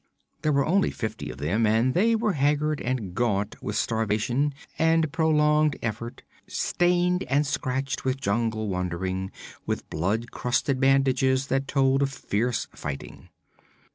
There 0.41 0.51
were 0.51 0.65
only 0.65 0.89
fifty 0.89 1.29
of 1.29 1.37
them, 1.37 1.67
and 1.67 1.93
they 1.93 2.15
were 2.15 2.33
haggard 2.33 2.81
and 2.81 3.13
gaunt 3.13 3.61
with 3.61 3.75
starvation 3.75 4.55
and 4.79 5.11
prolonged 5.11 5.77
effort, 5.83 6.23
stained 6.47 7.21
and 7.25 7.45
scratched 7.45 8.03
with 8.03 8.19
jungle 8.19 8.67
wandering, 8.67 9.29
with 9.67 9.87
blood 9.91 10.31
crusted 10.31 10.79
bandages 10.79 11.45
that 11.49 11.67
told 11.67 12.01
of 12.01 12.11
fierce 12.11 12.65
fighting. 12.73 13.29